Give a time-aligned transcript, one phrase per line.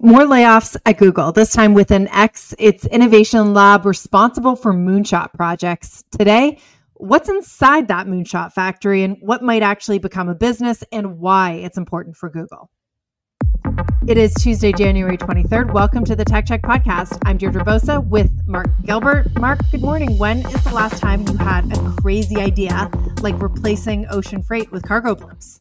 [0.00, 6.04] More layoffs at Google, this time within X, its innovation lab responsible for moonshot projects.
[6.16, 6.60] Today,
[6.94, 11.76] what's inside that moonshot factory and what might actually become a business and why it's
[11.76, 12.70] important for Google.
[14.06, 15.72] It is Tuesday, January 23rd.
[15.72, 17.18] Welcome to the Tech Check podcast.
[17.24, 19.36] I'm Deirdre Bosa with Mark Gilbert.
[19.40, 20.16] Mark, good morning.
[20.16, 22.88] When is the last time you had a crazy idea
[23.20, 25.58] like replacing ocean freight with cargo blimps?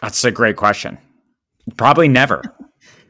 [0.00, 0.96] That's a great question.
[1.76, 2.42] Probably never.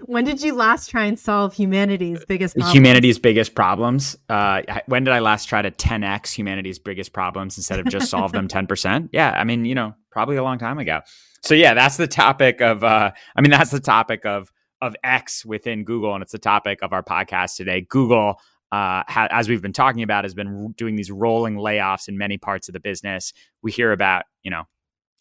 [0.07, 2.75] When did you last try and solve humanity's biggest problems?
[2.75, 7.79] humanity's biggest problems uh, when did i last try to 10x humanity's biggest problems instead
[7.79, 11.01] of just solve them 10% yeah i mean you know probably a long time ago
[11.45, 12.83] so yeah, that's the topic of.
[12.83, 16.81] Uh, I mean, that's the topic of of X within Google, and it's the topic
[16.83, 17.83] of our podcast today.
[17.83, 18.41] Google,
[18.73, 22.39] uh, ha- as we've been talking about, has been doing these rolling layoffs in many
[22.39, 23.35] parts of the business.
[23.63, 24.63] We hear about you know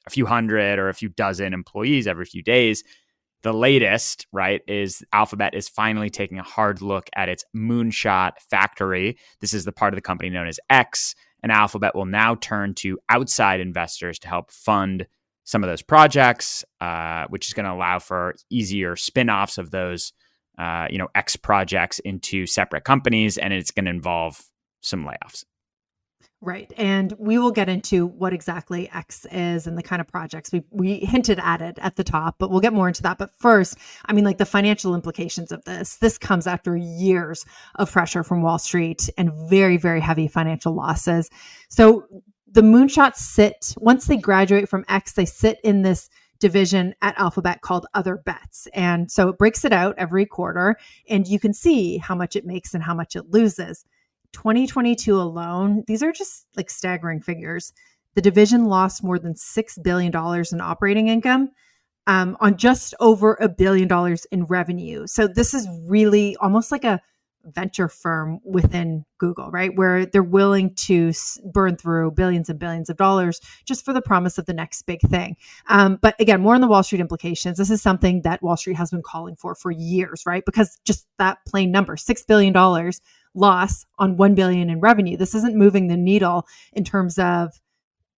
[0.07, 2.85] a few hundred or a few dozen employees every few days.
[3.43, 9.17] The latest, right, is Alphabet is finally taking a hard look at its moonshot factory.
[9.41, 12.73] This is the part of the company known as X, and Alphabet will now turn
[12.75, 15.07] to outside investors to help fund
[15.43, 20.13] some of those projects, uh, which is going to allow for easier spin-offs of those,
[20.57, 24.41] uh, you know, X projects into separate companies, and it's going to involve
[24.79, 25.43] some layoffs.
[26.45, 26.73] Right.
[26.75, 30.61] And we will get into what exactly X is and the kind of projects we,
[30.71, 33.17] we hinted at it at the top, but we'll get more into that.
[33.17, 33.77] But first,
[34.07, 35.95] I mean, like the financial implications of this.
[35.95, 41.29] This comes after years of pressure from Wall Street and very, very heavy financial losses.
[41.69, 42.07] So
[42.51, 46.09] the moonshots sit once they graduate from X, they sit in this
[46.39, 48.67] division at Alphabet called Other Bets.
[48.73, 50.75] And so it breaks it out every quarter,
[51.07, 53.85] and you can see how much it makes and how much it loses.
[54.33, 57.73] 2022 alone, these are just like staggering figures.
[58.15, 60.11] The division lost more than $6 billion
[60.51, 61.49] in operating income
[62.07, 65.07] um, on just over a billion dollars in revenue.
[65.07, 67.01] So this is really almost like a
[67.45, 69.75] venture firm within Google, right?
[69.75, 71.11] Where they're willing to
[71.51, 75.01] burn through billions and billions of dollars just for the promise of the next big
[75.01, 75.35] thing.
[75.67, 77.57] Um, but again, more on the Wall Street implications.
[77.57, 80.43] This is something that Wall Street has been calling for for years, right?
[80.45, 82.53] Because just that plain number, $6 billion
[83.33, 85.17] loss on 1 billion in revenue.
[85.17, 87.59] This isn't moving the needle in terms of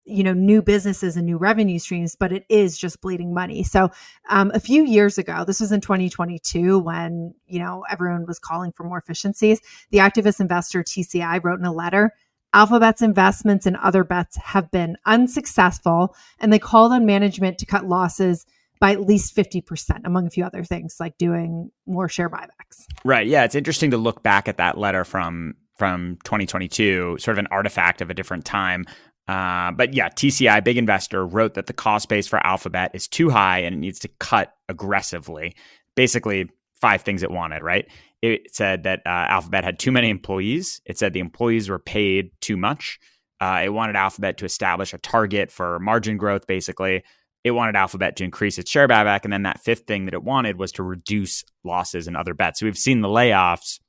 [0.06, 3.90] you know new businesses and new revenue streams but it is just bleeding money so
[4.30, 8.72] um, a few years ago this was in 2022 when you know everyone was calling
[8.72, 9.60] for more efficiencies
[9.90, 12.12] the activist investor tci wrote in a letter
[12.54, 17.86] alphabet's investments and other bets have been unsuccessful and they called on management to cut
[17.86, 18.46] losses
[18.80, 23.28] by at least 50% among a few other things like doing more share buybacks right
[23.28, 27.48] yeah it's interesting to look back at that letter from from 2022, sort of an
[27.52, 28.86] artifact of a different time.
[29.28, 33.30] Uh, but yeah, TCI, big investor, wrote that the cost base for Alphabet is too
[33.30, 35.56] high and it needs to cut aggressively.
[35.96, 36.50] Basically,
[36.80, 37.88] five things it wanted, right?
[38.22, 40.82] It said that uh, Alphabet had too many employees.
[40.86, 43.00] It said the employees were paid too much.
[43.42, 47.04] Uh, it wanted Alphabet to establish a target for margin growth, basically.
[47.46, 49.22] It wanted Alphabet to increase its share buyback.
[49.24, 52.60] And then that fifth thing that it wanted was to reduce losses in other bets.
[52.60, 53.80] So we've seen the layoffs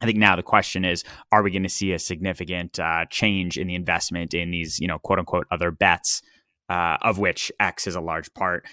[0.00, 3.56] I think now the question is, are we going to see a significant uh, change
[3.56, 6.22] in the investment in these, you know, quote unquote other bets,
[6.68, 8.66] uh, of which X is a large part?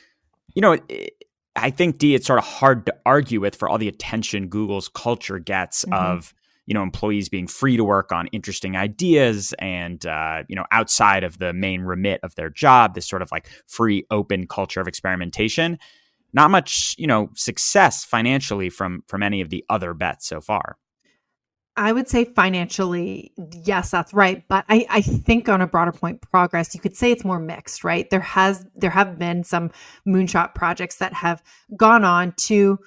[0.54, 1.14] You know, it,
[1.56, 4.90] I think D, it's sort of hard to argue with for all the attention Google's
[4.90, 5.94] culture gets mm-hmm.
[5.94, 6.34] of,
[6.66, 11.24] you know, employees being free to work on interesting ideas and, uh, you know, outside
[11.24, 14.88] of the main remit of their job, this sort of like free, open culture of
[14.88, 15.78] experimentation.
[16.32, 20.78] Not much, you know, success financially from from any of the other bets so far.
[21.76, 23.34] I would say financially,
[23.64, 24.44] yes, that's right.
[24.48, 27.84] But I, I think on a broader point, progress, you could say it's more mixed,
[27.84, 28.10] right?
[28.10, 29.72] There has there have been some
[30.08, 31.42] moonshot projects that have
[31.76, 32.80] gone on to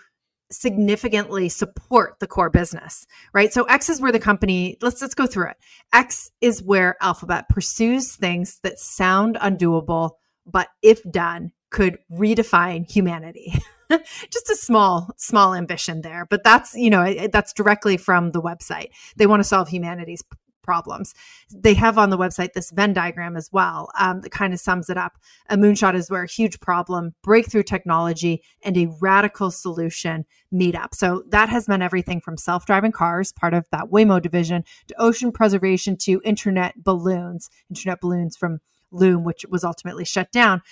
[0.50, 3.52] significantly support the core business, right?
[3.52, 5.56] So X is where the company, let's let's go through it.
[5.93, 10.12] X is where Alphabet pursues things that sound undoable,
[10.46, 13.52] but if done, could redefine humanity.
[14.31, 18.88] just a small small ambition there but that's you know that's directly from the website
[19.14, 20.25] they want to solve humanity's
[20.66, 21.14] problems.
[21.50, 24.90] They have on the website this Venn diagram as well um, that kind of sums
[24.90, 25.18] it up.
[25.48, 30.94] A moonshot is where a huge problem, breakthrough technology, and a radical solution meet up.
[30.94, 35.00] So that has meant everything from self driving cars, part of that Waymo division, to
[35.00, 38.60] ocean preservation to internet balloons, internet balloons from
[38.92, 40.62] Loon, which was ultimately shut down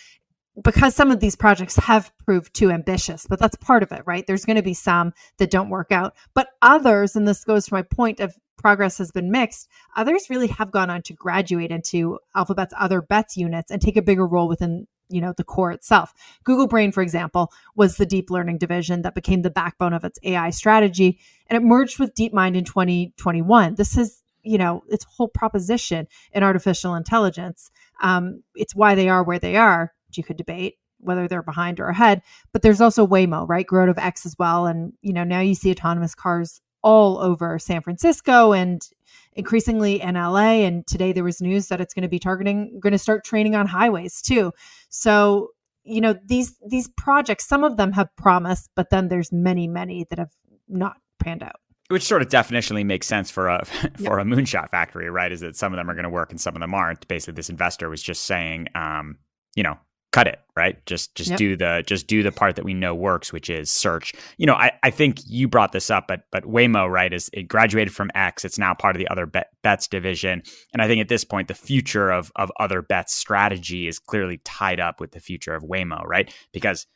[0.63, 4.27] because some of these projects have proved too ambitious, but that's part of it, right?
[4.27, 7.75] There's going to be some that don't work out, but others, and this goes to
[7.75, 12.19] my point of progress has been mixed, others really have gone on to graduate into
[12.35, 16.15] Alphabet's other bets units and take a bigger role within you know the core itself
[16.45, 20.19] google brain for example was the deep learning division that became the backbone of its
[20.23, 25.29] ai strategy and it merged with deepmind in 2021 this is you know its whole
[25.29, 27.71] proposition in artificial intelligence
[28.01, 31.89] um, it's why they are where they are you could debate whether they're behind or
[31.89, 32.23] ahead.
[32.53, 33.67] But there's also Waymo, right?
[33.67, 34.67] Growth of X as well.
[34.67, 38.89] And, you know, now you see autonomous cars all over San Francisco and
[39.33, 40.63] increasingly in LA.
[40.63, 43.57] And today there was news that it's going to be targeting, going to start training
[43.57, 44.53] on highways too.
[44.91, 45.49] So,
[45.83, 50.07] you know, these these projects, some of them have promise, but then there's many, many
[50.11, 50.33] that have
[50.69, 51.57] not panned out
[51.89, 53.65] which sort of definitionally makes sense for a
[54.05, 55.31] for a moonshot factory, right?
[55.33, 57.07] Is that some of them are going to work and some of them aren't.
[57.09, 59.19] Basically, this investor was just saying, um,
[59.55, 59.79] you know,
[60.15, 60.87] cut it right?
[60.87, 61.39] Just just yep.
[61.39, 64.13] do the just do the part that we know works which is search.
[64.39, 67.49] You know i i think you brought this up but but waymo right is it
[67.49, 68.45] graduated from x.
[68.45, 70.43] It's now part of the other bet, bets division.
[70.73, 74.41] And i think at this point the future of of other bets strategy is clearly
[74.45, 76.33] tied up with the future of waymo right?
[76.53, 76.87] Because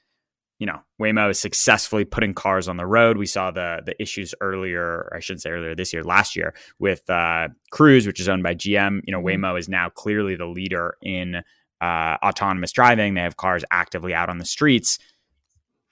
[0.60, 3.16] you know waymo is successfully putting cars on the road.
[3.16, 7.10] We saw the the issues earlier i shouldn't say earlier this year last year with
[7.10, 9.44] uh cruise which is owned by gm you know mm-hmm.
[9.44, 11.42] waymo is now clearly the leader in
[11.80, 13.14] uh, autonomous driving.
[13.14, 14.98] They have cars actively out on the streets.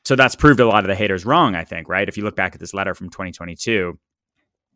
[0.05, 2.09] So that's proved a lot of the haters wrong, I think, right?
[2.09, 3.99] If you look back at this letter from 2022,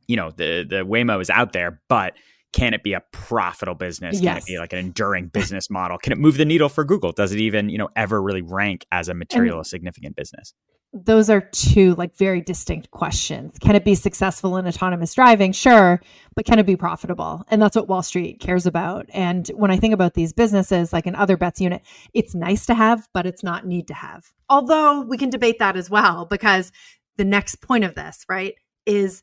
[0.09, 2.15] you know, the the Waymo is out there, but
[2.53, 4.17] can it be a profitable business?
[4.17, 4.43] Can yes.
[4.43, 5.99] it be like an enduring business model?
[5.99, 7.13] Can it move the needle for Google?
[7.13, 10.53] Does it even, you know, ever really rank as a material and, significant business?
[10.93, 13.57] Those are two like very distinct questions.
[13.61, 15.53] Can it be successful in autonomous driving?
[15.53, 16.01] Sure,
[16.35, 17.45] but can it be profitable?
[17.49, 19.07] And that's what Wall Street cares about.
[19.11, 21.83] And when I think about these businesses, like an other bets unit,
[22.13, 24.33] it's nice to have, but it's not need to have.
[24.49, 26.73] Although we can debate that as well, because
[27.17, 28.55] the next point of this, right,
[28.85, 29.23] is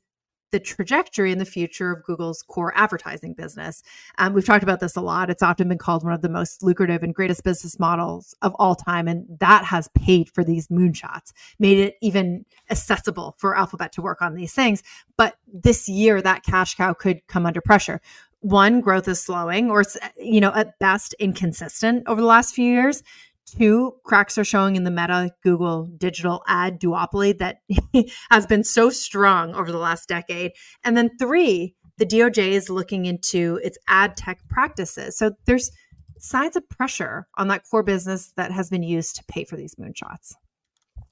[0.52, 3.84] the trajectory in the future of Google's core advertising business.
[4.18, 5.30] Um, we've talked about this a lot.
[5.30, 8.76] It's often been called one of the most lucrative and greatest business models of all
[8.76, 9.08] time.
[9.08, 14.22] And that has paid for these moonshots, made it even accessible for Alphabet to work
[14.22, 14.84] on these things.
[15.18, 18.02] But this year, that cash cow could come under pressure
[18.42, 19.84] one growth is slowing or
[20.16, 23.04] you know at best inconsistent over the last few years
[23.48, 27.60] Two, cracks are showing in the Meta Google digital ad duopoly that
[28.32, 30.52] has been so strong over the last decade.
[30.84, 35.18] And then three, the DOJ is looking into its ad tech practices.
[35.18, 35.72] So there's
[36.20, 39.76] signs of pressure on that core business that has been used to pay for these
[39.76, 40.34] moonshots.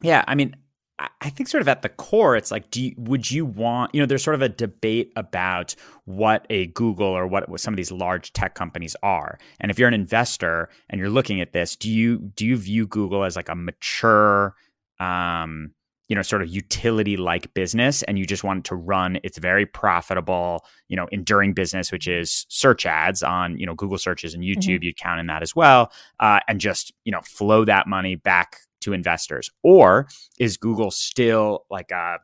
[0.01, 0.55] Yeah, I mean,
[0.97, 3.99] I think sort of at the core, it's like, do you, would you want, you
[3.99, 5.75] know, there's sort of a debate about
[6.05, 9.37] what a Google or what, what some of these large tech companies are.
[9.59, 12.87] And if you're an investor and you're looking at this, do you, do you view
[12.87, 14.55] Google as like a mature,
[14.99, 15.71] um,
[16.07, 19.65] you know, sort of utility like business and you just want to run its very
[19.65, 24.43] profitable, you know, enduring business, which is search ads on, you know, Google searches and
[24.43, 24.59] mm-hmm.
[24.59, 24.83] YouTube, mm-hmm.
[24.83, 28.59] you'd count in that as well, uh, and just, you know, flow that money back
[28.85, 29.51] to investors?
[29.63, 30.07] Or
[30.39, 32.17] is Google still like a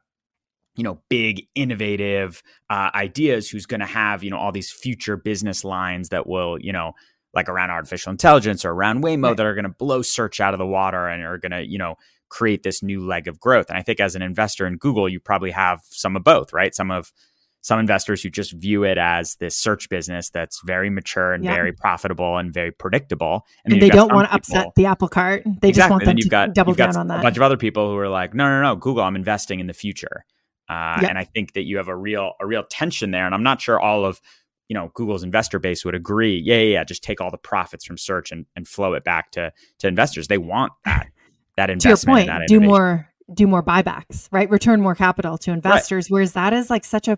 [0.75, 5.17] you know big innovative uh, ideas who's going to have you know all these future
[5.17, 6.93] business lines that will you know
[7.33, 9.37] like around artificial intelligence or around Waymo right.
[9.37, 11.77] that are going to blow search out of the water and are going to you
[11.77, 11.95] know
[12.29, 13.69] create this new leg of growth.
[13.69, 16.73] And I think as an investor in Google, you probably have some of both, right?
[16.73, 17.11] Some of
[17.61, 21.53] some investors who just view it as this search business that's very mature and yeah.
[21.53, 23.45] very profitable and very predictable.
[23.63, 25.43] And, and they don't want to upset the apple cart.
[25.45, 25.71] They exactly.
[25.73, 27.19] just want them to got, double down on that.
[27.19, 29.67] A bunch of other people who are like, no, no, no, Google, I'm investing in
[29.67, 30.25] the future.
[30.67, 31.09] Uh, yep.
[31.09, 33.25] And I think that you have a real a real tension there.
[33.25, 34.21] And I'm not sure all of
[34.69, 36.39] you know Google's investor base would agree.
[36.39, 36.83] Yeah, yeah, yeah.
[36.85, 40.29] Just take all the profits from search and, and flow it back to to investors.
[40.29, 41.07] They want that
[41.57, 42.19] that investment.
[42.19, 44.49] to your point, do more do more buybacks, right?
[44.49, 46.05] Return more capital to investors.
[46.05, 46.15] Right.
[46.15, 47.17] Whereas that is like such a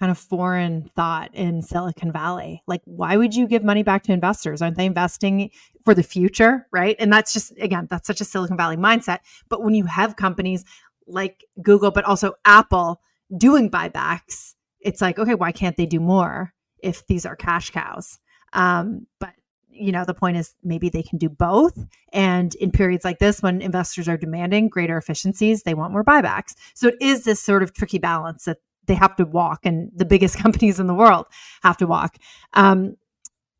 [0.00, 2.62] kind of foreign thought in Silicon Valley.
[2.66, 4.62] Like, why would you give money back to investors?
[4.62, 5.50] Aren't they investing
[5.84, 6.66] for the future?
[6.72, 6.96] Right.
[6.98, 9.18] And that's just, again, that's such a Silicon Valley mindset.
[9.50, 10.64] But when you have companies
[11.06, 13.02] like Google, but also Apple
[13.36, 18.18] doing buybacks, it's like, okay, why can't they do more if these are cash cows?
[18.54, 19.34] Um, but
[19.68, 21.78] you know, the point is maybe they can do both.
[22.12, 26.54] And in periods like this, when investors are demanding greater efficiencies, they want more buybacks.
[26.74, 28.58] So it is this sort of tricky balance that
[28.90, 31.26] they have to walk, and the biggest companies in the world
[31.62, 32.16] have to walk.
[32.54, 32.96] Um,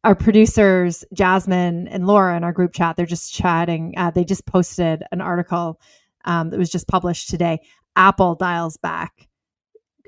[0.02, 3.94] our producers Jasmine and Laura in our group chat, they're just chatting.
[3.96, 5.80] Uh, they just posted an article
[6.24, 7.60] um, that was just published today.
[7.96, 9.28] Apple dials back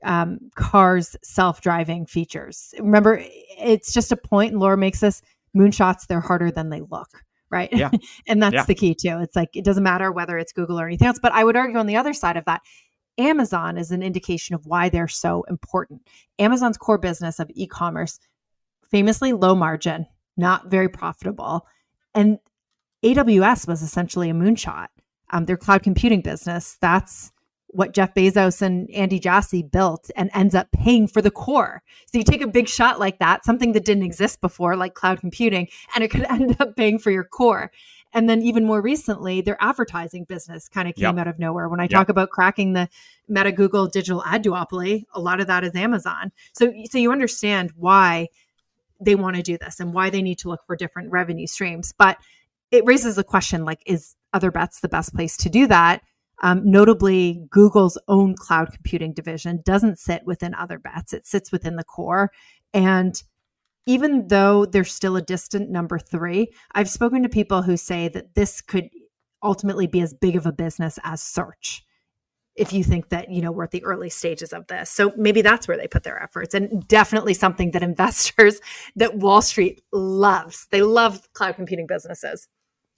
[0.02, 2.74] um, cars self-driving features.
[2.78, 3.22] Remember,
[3.58, 5.22] it's just a point, and Laura makes this
[5.56, 6.06] moonshots.
[6.06, 7.72] They're harder than they look, right?
[7.72, 7.90] Yeah.
[8.26, 8.64] and that's Yeah.
[8.64, 9.18] the key too.
[9.20, 11.18] It's like it doesn't matter whether it's Google or anything else.
[11.22, 12.62] But I would argue on the other side of that,
[13.18, 16.06] Amazon is an indication of why they're so important.
[16.38, 18.18] Amazon's core business of e-commerce,
[18.90, 21.66] famously low margin, not very profitable,
[22.14, 22.38] and
[23.04, 24.88] AWS was essentially a moonshot.
[25.30, 26.76] Um, their cloud computing business.
[26.80, 27.32] That's
[27.72, 31.82] what Jeff Bezos and Andy Jassy built and ends up paying for the core.
[32.06, 35.20] So you take a big shot like that, something that didn't exist before, like cloud
[35.20, 37.72] computing, and it could end up paying for your core.
[38.14, 41.18] And then even more recently, their advertising business kind of came Yep.
[41.18, 41.68] out of nowhere.
[41.68, 41.90] When I Yep.
[41.90, 42.88] talk about cracking the
[43.28, 46.32] Meta Google digital ad duopoly, a lot of that is Amazon.
[46.52, 48.28] So so you understand why
[49.00, 51.92] they want to do this and why they need to look for different revenue streams.
[51.96, 52.18] But
[52.70, 56.02] it raises the question like, is other bets the best place to do that?
[56.42, 61.76] Um, notably, Google's own cloud computing division doesn't sit within other bets, it sits within
[61.76, 62.30] the core.
[62.74, 63.22] And
[63.86, 68.34] even though they're still a distant number three, I've spoken to people who say that
[68.34, 68.88] this could
[69.42, 71.84] ultimately be as big of a business as search
[72.54, 74.90] if you think that you know we're at the early stages of this.
[74.90, 78.60] So maybe that's where they put their efforts and definitely something that investors
[78.96, 80.66] that wall street loves.
[80.70, 82.48] They love cloud computing businesses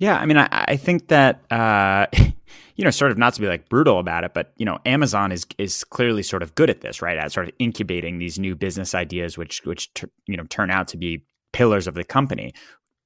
[0.04, 2.06] Yeah, I mean, I, I think that uh,
[2.76, 5.32] you know, sort of not to be like brutal about it, but you know, Amazon
[5.32, 7.16] is is clearly sort of good at this, right?
[7.16, 10.88] At sort of incubating these new business ideas, which which tur- you know turn out
[10.88, 12.52] to be pillars of the company.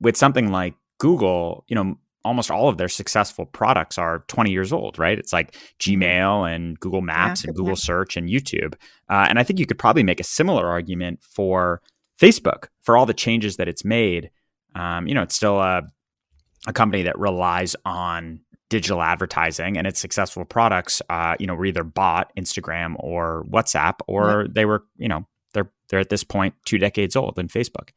[0.01, 4.73] With something like Google, you know, almost all of their successful products are 20 years
[4.73, 5.21] old, right?
[5.21, 7.79] It's like Gmail and Google Maps good and Google point.
[7.79, 8.75] Search and YouTube.
[9.09, 11.81] Uh, and I think you could probably make a similar argument for
[12.21, 14.31] Facebook for all the changes that it's made.
[14.75, 15.83] Um, you know, it's still a
[16.69, 21.67] a company that relies on digital advertising and its successful products uh, you know were
[21.67, 26.55] either bought instagram or whatsapp or they were you know they're they're at this point
[26.65, 27.89] two decades old in facebook.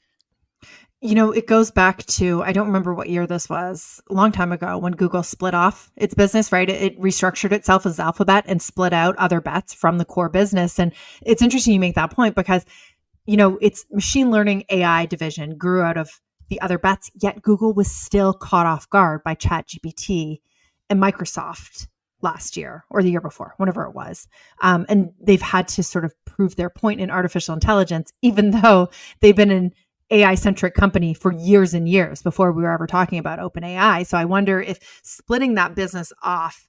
[1.01, 4.31] You know it goes back to i don't remember what year this was a long
[4.31, 6.69] time ago when google split off its business right?
[6.69, 10.79] It, it restructured itself as alphabet and split out other bets from the core business.
[10.79, 12.63] And it's interesting you make that point because
[13.25, 16.21] you know its machine learning ai division grew out of
[16.51, 20.39] the other bets yet google was still caught off guard by chatgpt
[20.89, 21.87] and microsoft
[22.21, 24.27] last year or the year before whenever it was
[24.61, 28.89] um, and they've had to sort of prove their point in artificial intelligence even though
[29.21, 29.73] they've been an
[30.11, 34.03] AI centric company for years and years before we were ever talking about open AI.
[34.03, 36.67] So I wonder if splitting that business off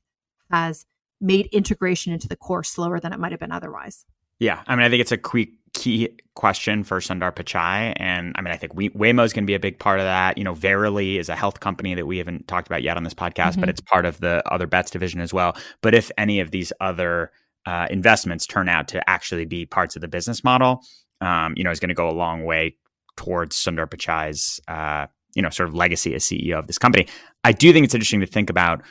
[0.53, 0.87] has
[1.23, 4.05] made integration into the core slower than it might have been otherwise.
[4.39, 8.41] yeah i mean i think it's a key key question for sundar pichai and i
[8.43, 10.45] mean i think we, waymo is going to be a big part of that you
[10.45, 13.59] know verily is a health company that we haven't talked about yet on this podcast
[13.59, 13.71] but Mhm.
[13.71, 17.31] it's part of the other bets division as well but if any of these other
[17.67, 20.83] uh, investments turn out to actually be parts of the business model
[21.21, 22.77] um, you know is going to go a long way
[23.17, 27.07] towards Sundar Pichai's, uh, you know, sort of legacy as CEO of this company.
[27.45, 28.83] I do think it's interesting to think about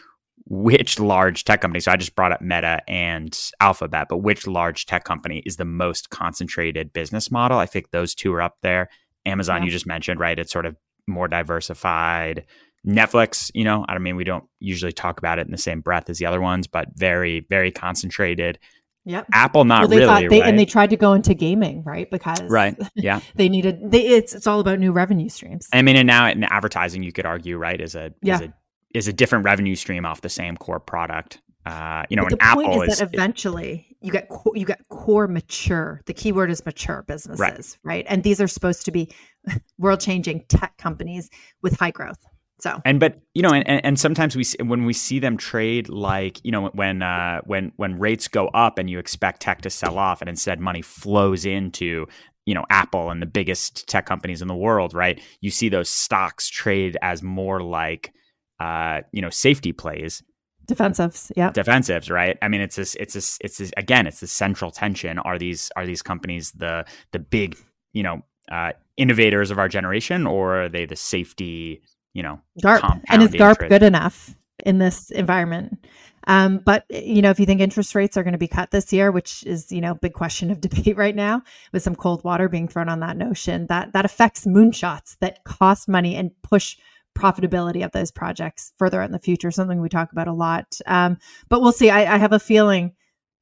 [0.46, 1.80] which large tech company.
[1.80, 5.66] So I just brought up Meta and Alphabet, but which large tech company is the
[5.66, 7.58] most concentrated business model?
[7.58, 8.90] I think those two are up there.
[9.26, 9.66] Amazon, Yeah.
[9.66, 10.38] you just mentioned, right?
[10.38, 10.76] It's sort of
[11.08, 12.46] more diversified.
[12.88, 15.82] Netflix, you know, I don't mean, we don't usually talk about it in the same
[15.82, 18.58] breath as the other ones, but very, very concentrated.
[19.06, 19.28] Yep.
[19.34, 20.50] Apple, not well, they really, they right?
[20.50, 22.10] and they tried to go into gaming, right?
[22.10, 22.76] Because right.
[22.96, 23.20] Yeah.
[23.36, 25.68] they needed they it's it's all about new revenue streams.
[25.74, 28.36] I mean, and now in advertising, you could argue, right, is a Yeah.
[28.36, 28.54] is a
[28.94, 31.42] is a different revenue stream off the same core product.
[31.66, 34.66] Uh, you know, But the Apple point is, is, that eventually you get co- you
[34.66, 36.02] get core mature.
[36.06, 38.06] The keyword is mature businesses, right?
[38.10, 39.14] And these are supposed to be
[39.78, 41.30] world changing tech companies
[41.62, 42.18] with high growth.
[42.60, 45.90] So and but you know, and, and sometimes we see, when we see them trade
[45.90, 49.70] like you know when uh, when when rates go up and you expect tech to
[49.70, 52.08] sell off, and instead money flows into
[52.46, 55.22] you know Apple and the biggest tech companies in the world, right?
[55.42, 58.14] You see those stocks trade as more like
[58.62, 60.24] uh, you know safety plays
[60.68, 61.52] defensives, yeah.
[61.52, 62.38] defensives, right?
[62.42, 65.20] I mean, it's this, it's this, it's this, again, it's the central tension.
[65.20, 67.58] Are these are these companies the the big,
[67.94, 71.82] you know, uh, innovators of our generation, or are they the safety,
[72.14, 73.02] you know, GARP.
[73.10, 73.70] And is GARP interest?
[73.70, 75.86] good enough in this environment?
[76.28, 78.94] Um, but you know, if you think interest rates are going to be cut this
[78.94, 81.42] year, which is you know big question of debate right now,
[81.74, 85.90] with some cold water being thrown on that notion, that that affects moonshots that cost
[85.90, 86.78] money and push
[87.18, 89.52] profitability of those projects further in the future.
[89.52, 90.78] Something we talk about a lot.
[90.86, 91.18] Um,
[91.50, 91.90] but we'll see.
[91.90, 92.94] I, I have a feeling,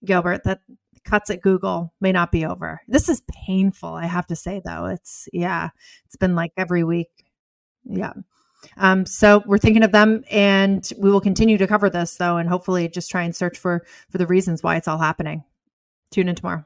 [0.04, 0.62] Gilbert, that
[1.04, 2.82] cuts at Google may not be over.
[2.88, 4.86] This is painful, I have to say though.
[4.86, 5.70] It's yeah,
[6.06, 7.10] it's been like every week.
[7.86, 8.14] Yeah.
[8.78, 12.50] Um, so we're thinking of them and we will continue to cover this though and
[12.50, 15.44] hopefully just try and search for for the reasons why it's all happening.
[16.12, 16.66] Tune in tomorrow.